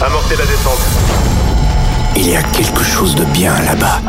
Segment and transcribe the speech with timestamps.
[0.00, 0.78] Amorcez la descente.
[2.14, 4.00] Il y a quelque chose de bien là-bas,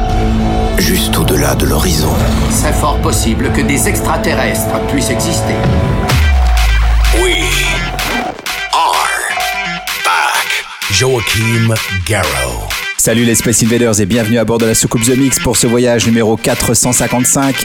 [0.77, 2.13] juste au-delà de l'horizon.
[2.51, 5.55] C'est fort possible que des extraterrestres puissent exister.
[7.15, 7.41] We
[8.71, 9.07] are
[10.05, 10.63] back.
[10.91, 11.73] Joachim
[12.05, 12.69] Garrow.
[12.99, 15.65] Salut les Space Invaders et bienvenue à bord de la soucoupe The Mix pour ce
[15.65, 17.55] voyage numéro 455.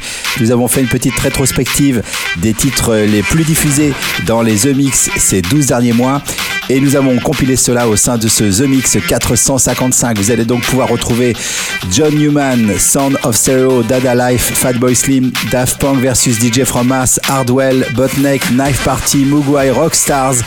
[0.41, 2.03] Nous avons fait une petite rétrospective
[2.39, 3.93] des titres les plus diffusés
[4.25, 6.23] dans les The Mix ces 12 derniers mois
[6.69, 10.19] et nous avons compilé cela au sein de ce The Mix 455.
[10.19, 11.35] Vous allez donc pouvoir retrouver
[11.91, 16.93] John Newman, Sound of Stereo, Dada Life, Fatboy Slim, Daft Punk versus DJ From
[17.29, 20.43] Hardwell, Botneck, Knife Party, Mugwai, Rockstars,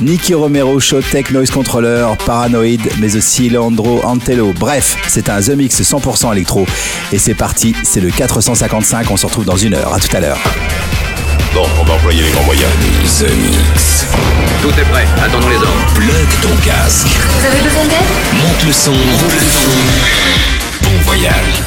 [0.00, 4.52] Nicky Romero, Showtech, Noise Controller, Paranoid, mais aussi Leandro Antello.
[4.58, 6.66] Bref, c'est un The Mix 100% électro.
[7.12, 9.10] Et c'est parti, c'est le 455.
[9.10, 9.92] On se retrouve dans une heure.
[9.92, 10.38] À tout à l'heure.
[11.54, 12.70] Bon, on va employer les grands moyens.
[13.18, 14.06] The Mix.
[14.62, 15.86] Tout est prêt, attendons les ordres.
[15.94, 17.08] Plug ton casque.
[17.08, 18.42] Vous avez besoin d'aide?
[18.42, 18.92] Monte le son.
[18.92, 19.70] Monte le son.
[20.82, 21.62] Bon voyage.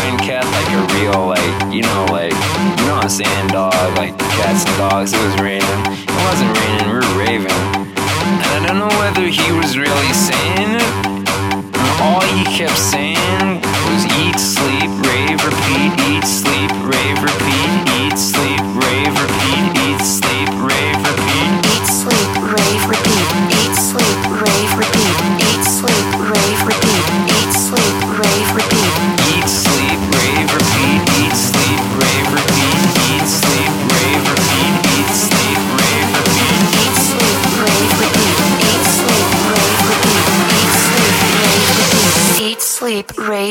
[0.00, 3.74] mind, cat, like a real, like, you know, like, you know what I'm saying, dog?
[3.96, 5.80] Like, cats and dogs, it was raining.
[5.92, 7.60] It wasn't raining, we were raving.
[8.32, 10.90] And I don't know whether he was really saying it.
[12.00, 13.60] All he kept saying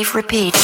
[0.02, 0.56] Repeat.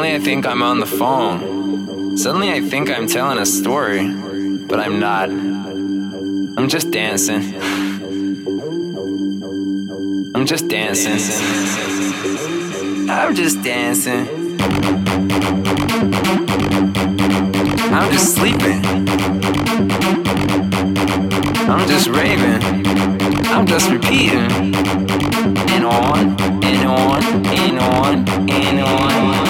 [0.00, 2.16] Suddenly I think I'm on the phone.
[2.16, 4.10] Suddenly I think I'm telling a story,
[4.66, 5.28] but I'm not.
[5.28, 7.54] I'm just dancing.
[10.34, 11.20] I'm just dancing.
[13.10, 14.26] I'm just dancing.
[17.92, 18.82] I'm just sleeping.
[21.68, 22.62] I'm just raving.
[23.48, 24.50] I'm just repeating.
[25.74, 29.49] And on, and on, and on, and on.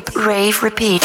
[0.00, 1.02] deep rave repeat.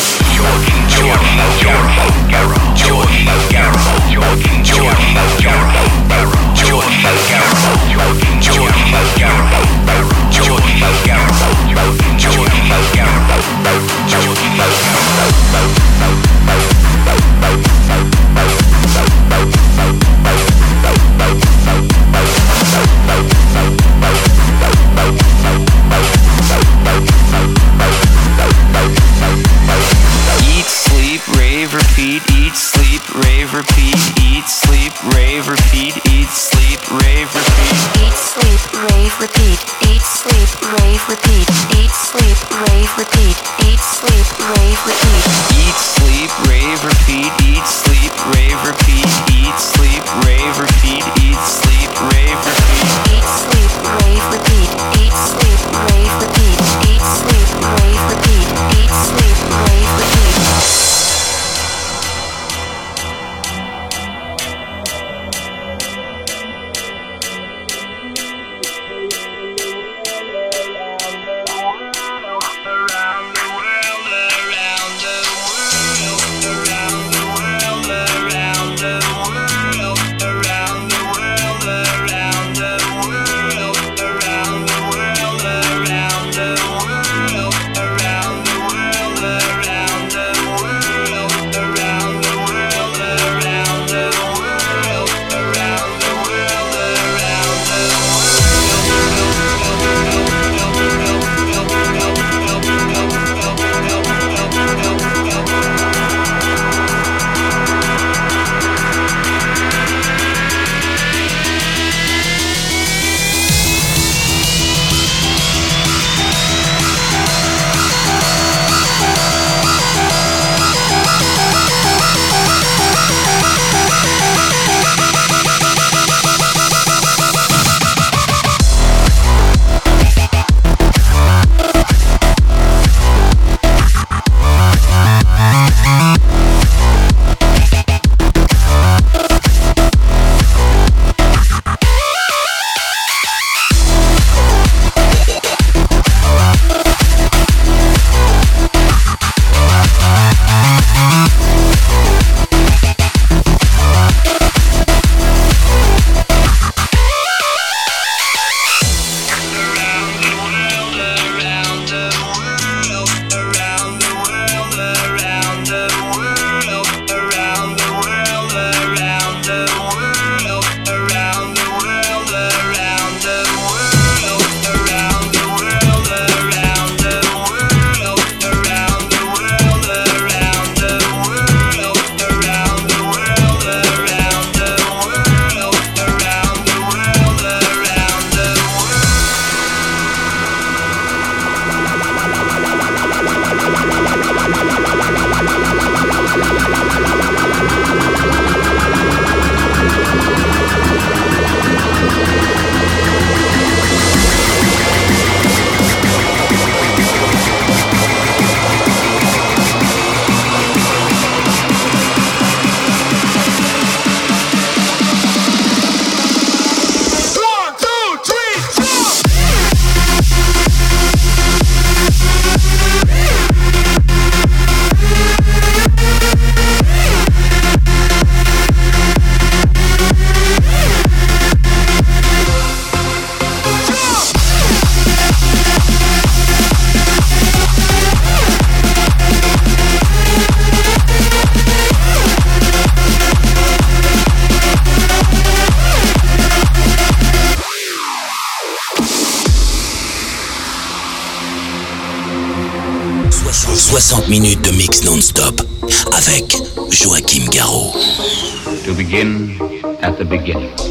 [260.23, 260.82] The beginning.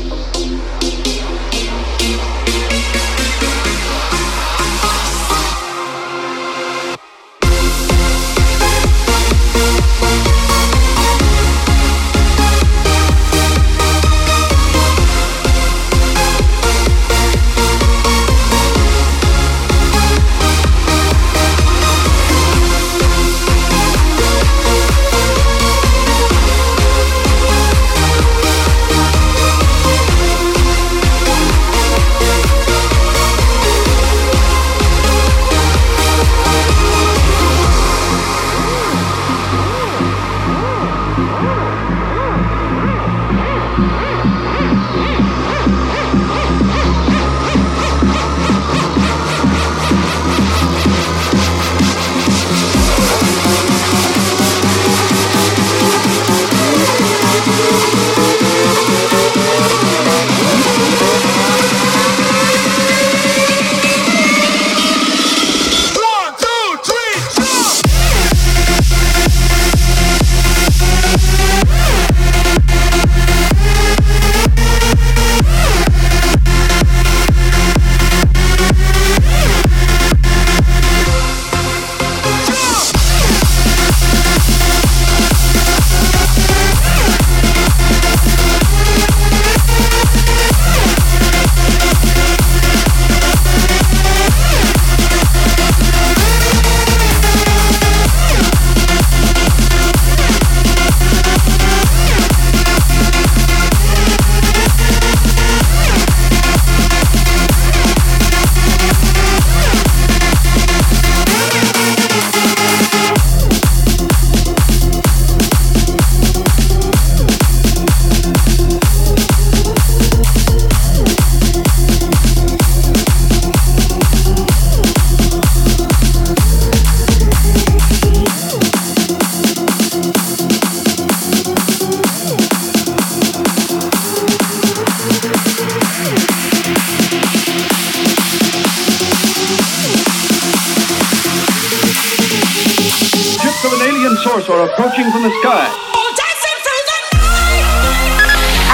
[144.72, 145.68] Approaching from the sky.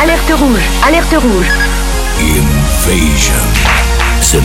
[0.01, 1.51] Alerte rouge, alerte rouge.
[2.21, 3.43] Invasion.
[4.31, 4.41] The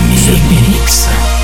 [0.71, 1.42] Mix.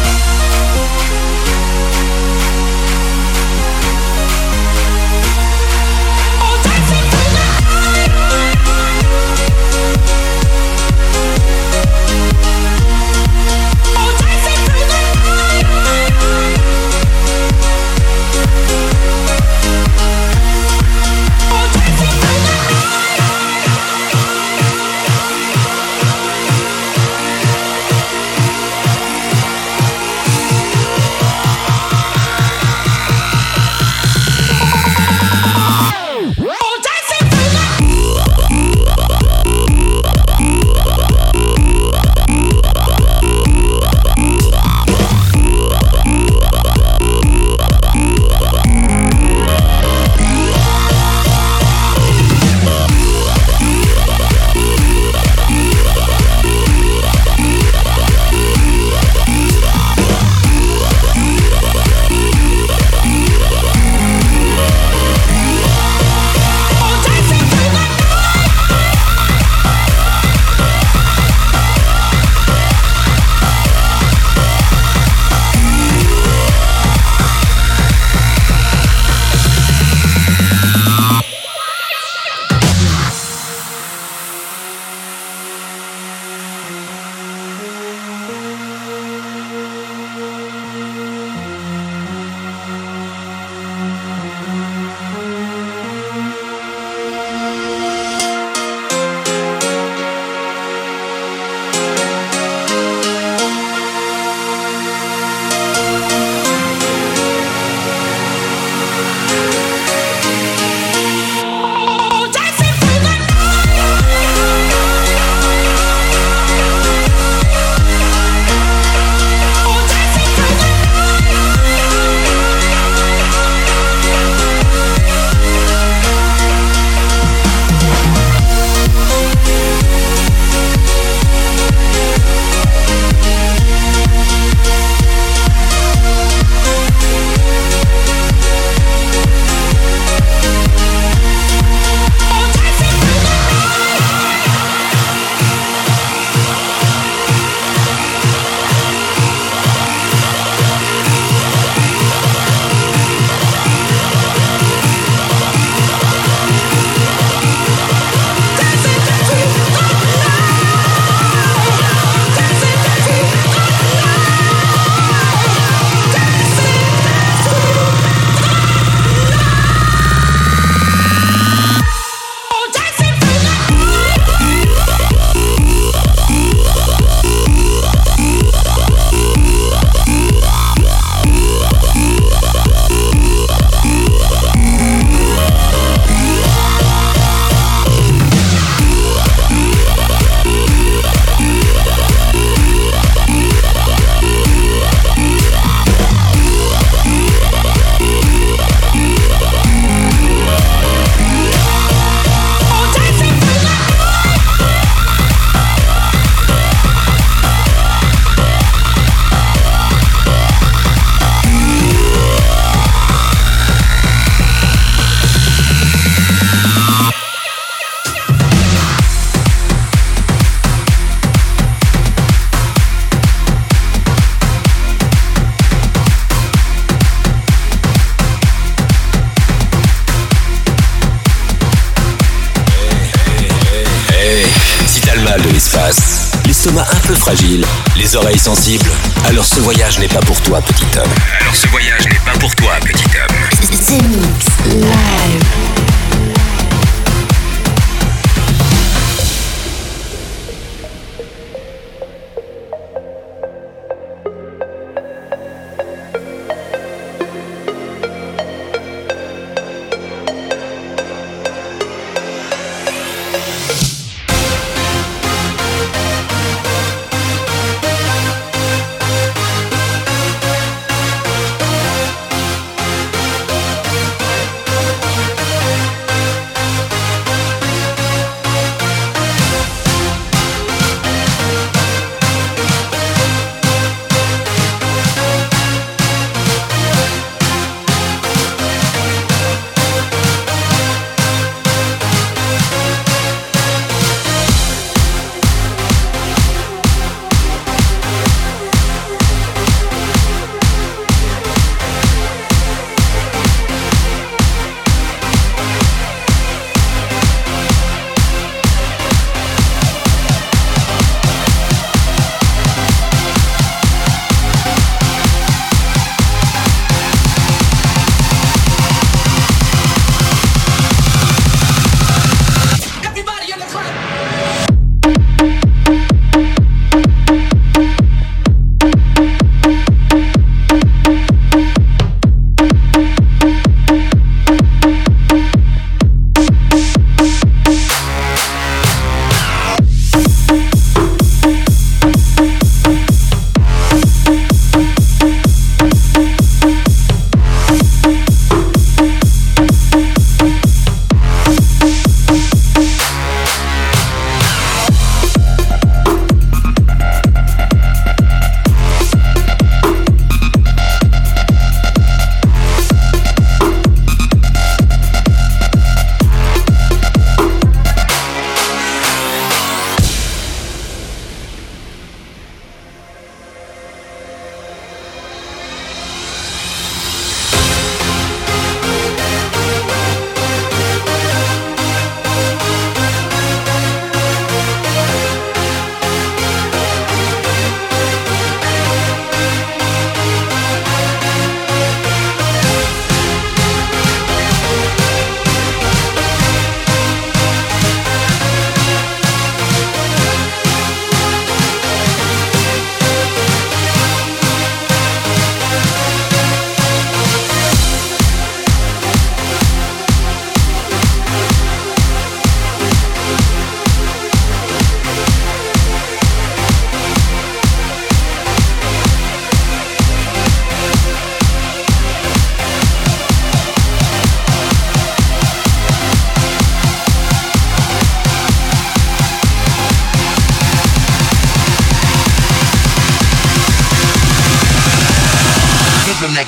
[237.95, 238.89] Les oreilles sensibles.
[239.25, 241.11] Alors ce voyage n'est pas pour toi, petit homme.
[241.39, 243.35] Alors ce voyage n'est pas pour toi, petit homme.
[243.69, 245.68] The Mix Live.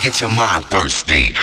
[0.02, 1.36] Gets your mind thirsty.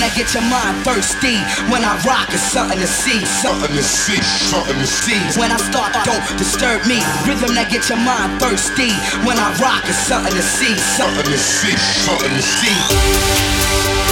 [0.00, 1.36] That get your mind thirsty.
[1.72, 4.20] When I rock, it's something to see, something to see,
[4.50, 5.20] something to see.
[5.38, 7.00] When I start, don't disturb me.
[7.26, 8.92] Rhythm that get your mind thirsty.
[9.26, 14.05] When I rock, it's something to see, something to see, something to see.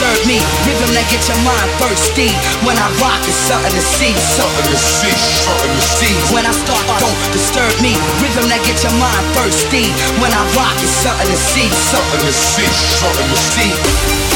[0.00, 0.40] Disturb me.
[0.64, 2.32] Rhythm that get your mind thirsty.
[2.64, 5.12] When I rock, it's something to see, something to see,
[5.44, 6.14] something to see.
[6.32, 7.92] When I start, don't disturb me.
[8.24, 9.92] Rhythm that get your mind thirsty.
[10.16, 14.29] When I rock, it's something to see, something to see, something to see.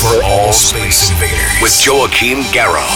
[0.00, 2.86] for all space invaders with Joachim Garraud.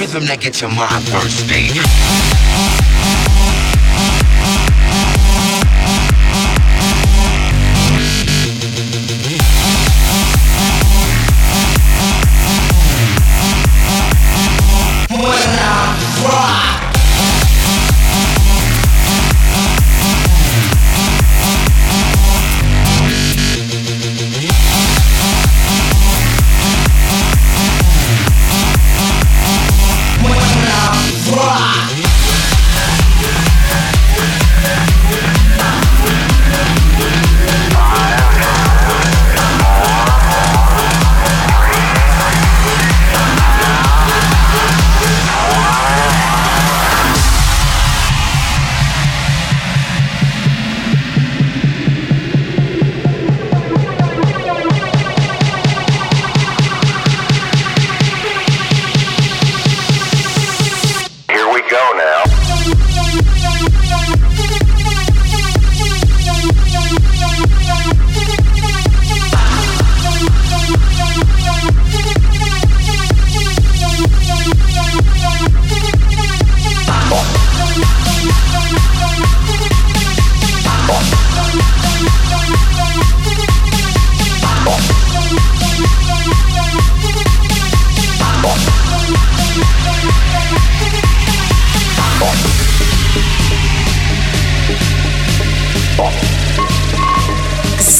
[0.00, 1.70] Rhythm that gets your mind bursting.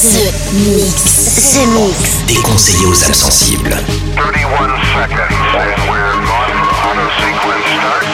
[0.00, 0.80] Thirsty.
[2.26, 3.76] Déconseillé aux âmes sensibles.
[4.16, 6.56] 31 seconds and we're on
[6.88, 8.09] auto sequence start.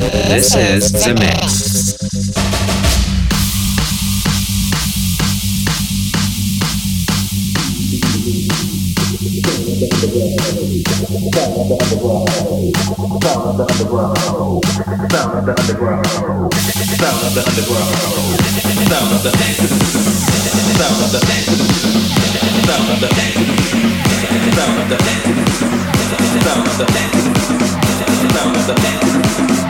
[0.00, 1.90] This is Zemixx.
[28.40, 29.69] Sound of the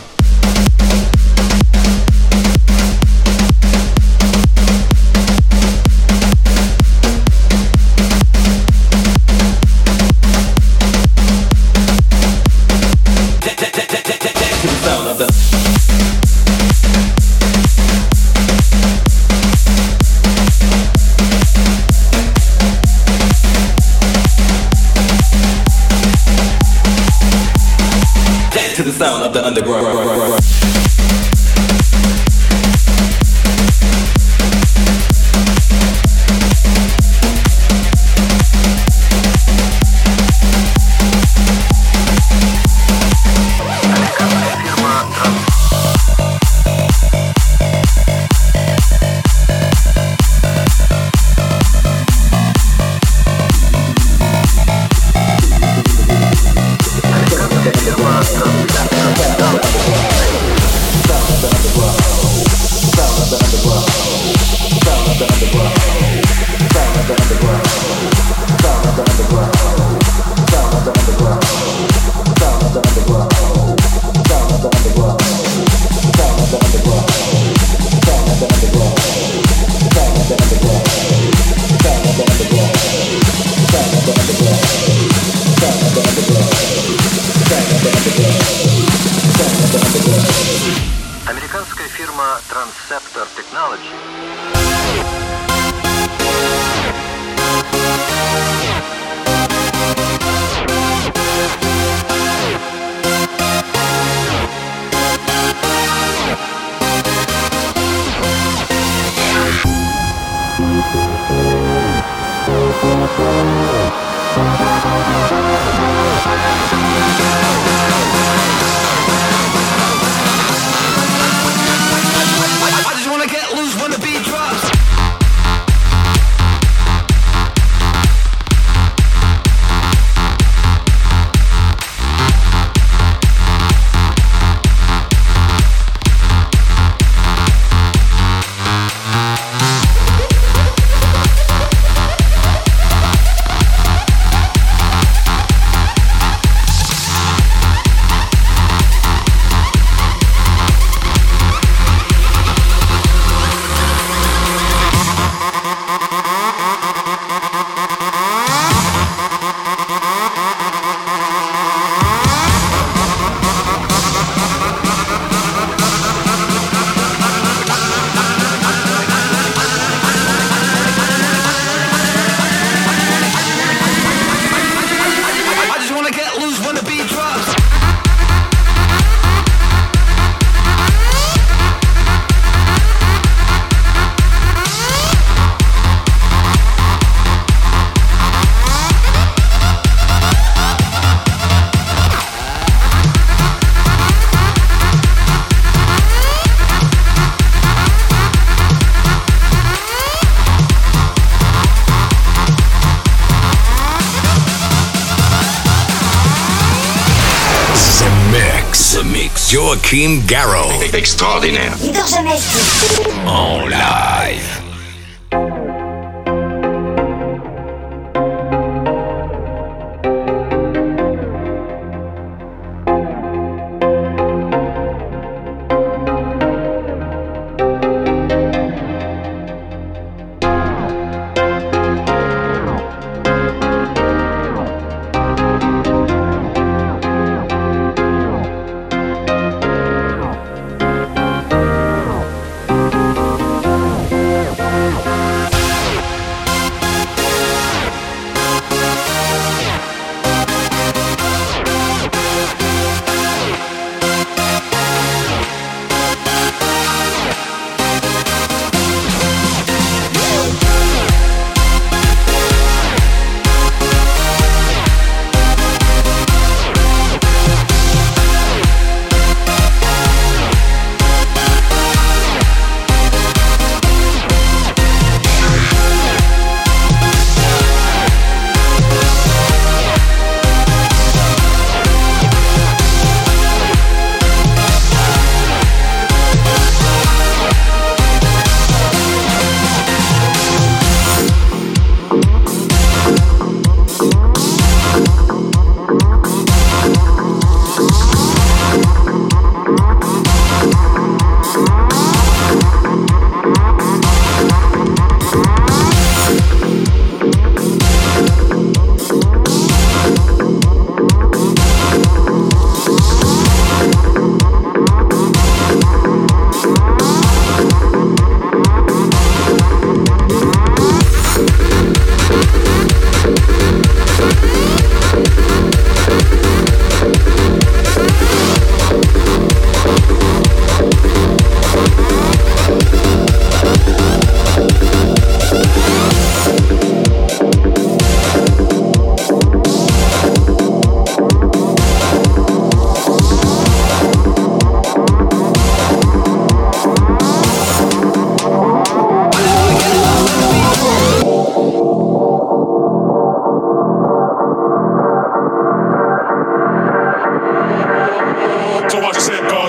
[211.21, 211.53] Tadi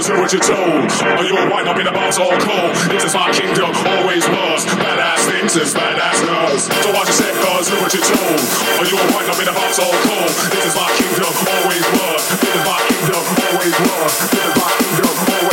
[0.03, 0.83] Cause do what you're told.
[1.15, 2.75] Or you'll wind up in a box all cold.
[2.91, 4.67] This is my kingdom, always was.
[4.67, 6.65] Badass things is badass nerves.
[6.83, 8.43] So watch your step, cause do what you're told.
[8.83, 10.35] Or you'll wind up in a box all cold.
[10.51, 12.23] This is my kingdom, always was.
[12.35, 14.13] This is my kingdom, always was.
[14.27, 15.52] This is my kingdom, always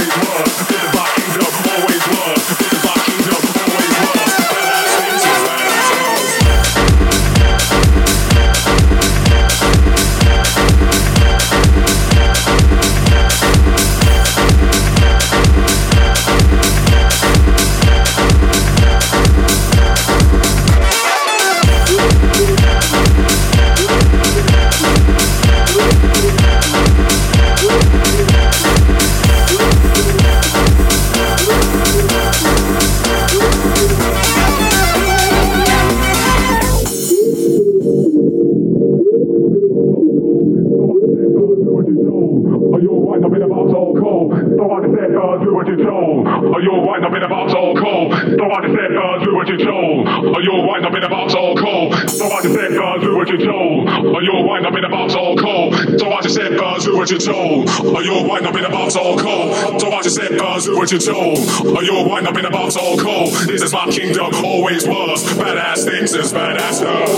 [57.11, 57.67] what you're told.
[57.95, 59.81] Are you a up in a box all cold?
[59.81, 61.39] So watch your step, cause do what you're told.
[61.75, 63.33] Are you a up in a box all cold?
[63.47, 65.23] This is my kingdom, always was.
[65.23, 67.09] Badass things is badass stuff.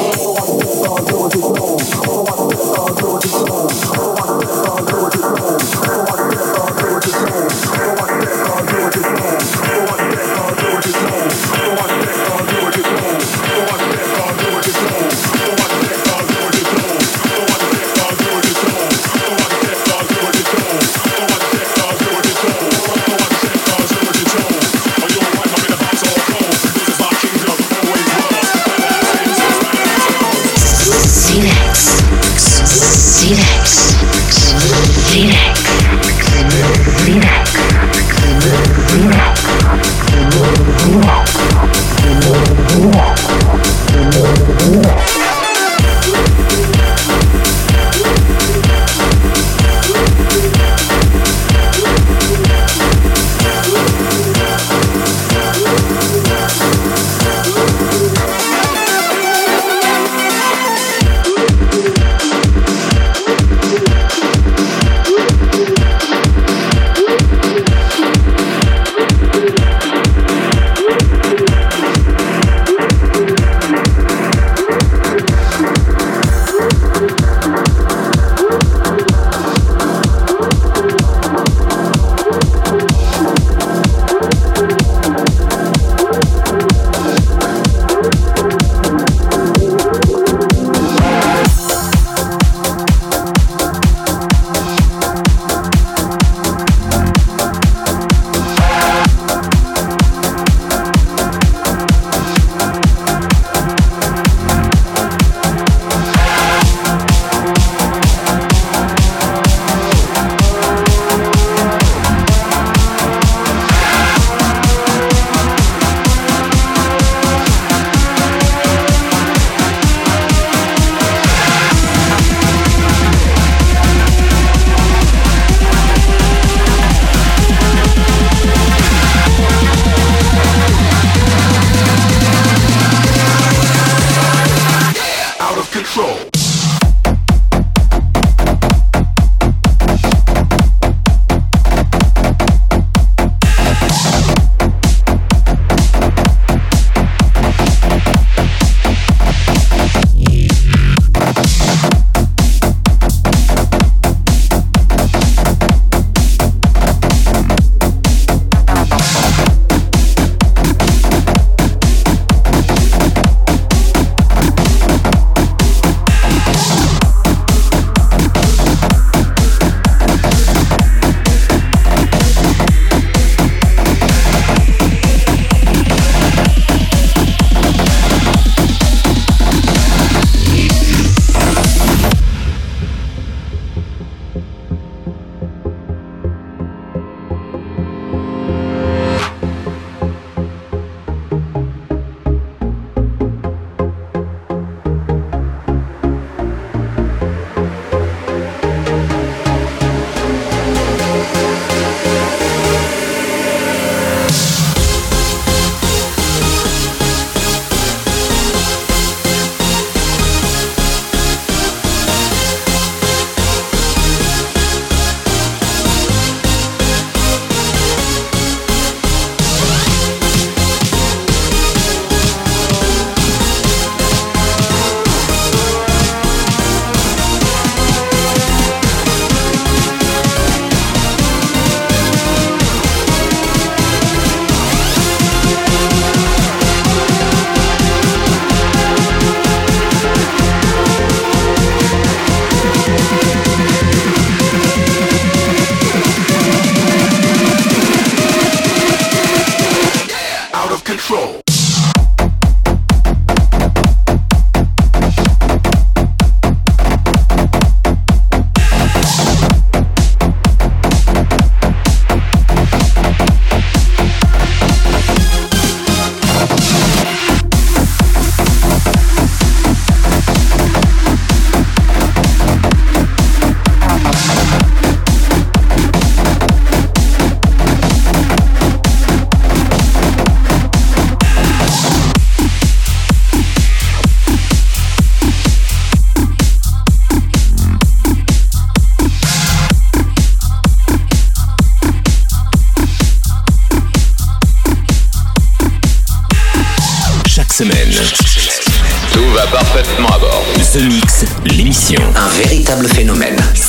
[33.34, 33.61] it.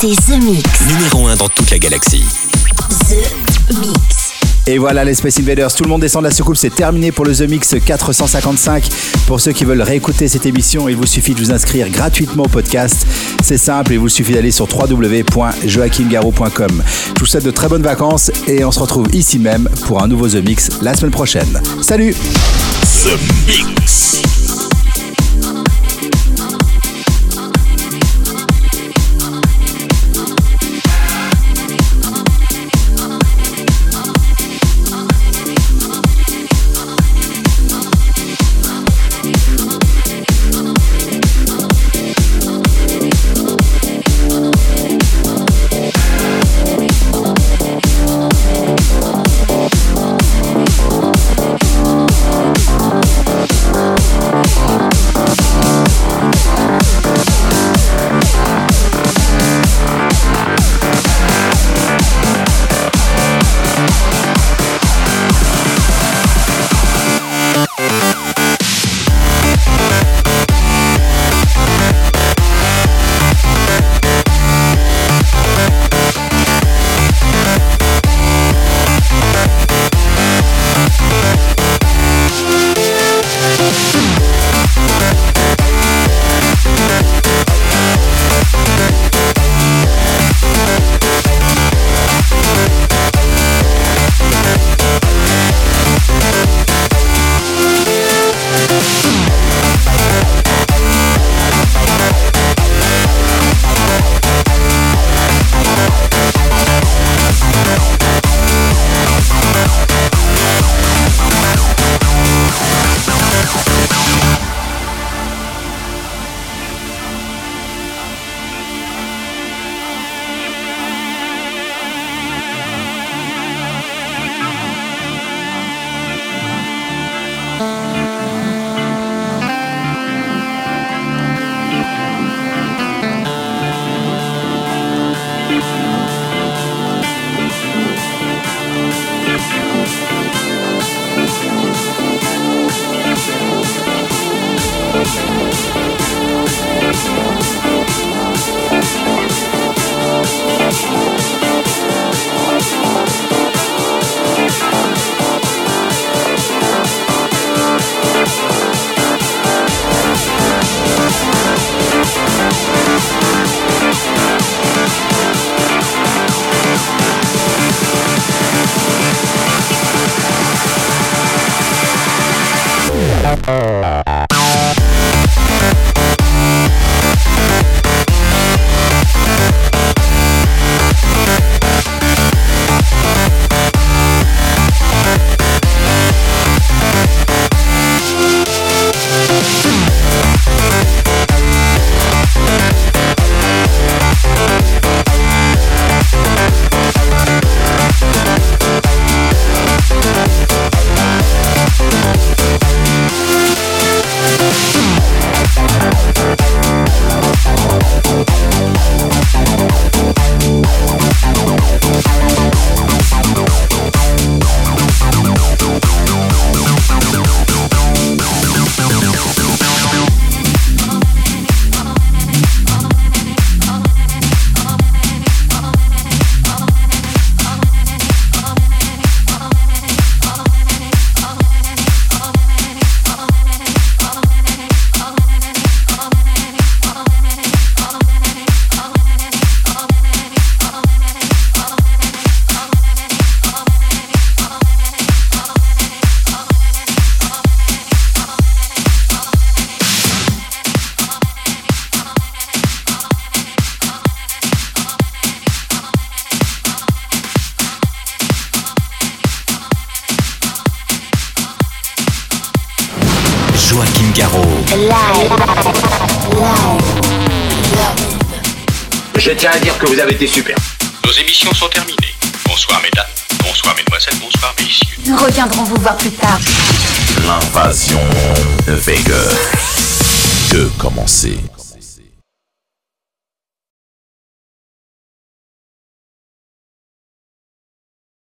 [0.03, 0.63] C'est The Mix.
[0.85, 2.25] Numéro 1 dans toute la galaxie.
[3.07, 3.15] The
[3.79, 4.33] Mix.
[4.67, 7.23] Et voilà les Space Invaders, tout le monde descend de la soucoupe, c'est terminé pour
[7.23, 8.83] le The Mix 455.
[9.27, 12.49] Pour ceux qui veulent réécouter cette émission, il vous suffit de vous inscrire gratuitement au
[12.49, 13.07] podcast.
[13.41, 16.83] C'est simple, il vous suffit d'aller sur www.joachimgarou.com.
[17.15, 20.09] Je vous souhaite de très bonnes vacances et on se retrouve ici même pour un
[20.09, 21.61] nouveau The Mix la semaine prochaine.
[21.81, 24.32] Salut The Mix.